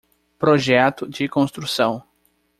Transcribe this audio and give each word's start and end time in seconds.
Projeto 0.39 1.05
de 1.07 1.27
construção 1.29 2.01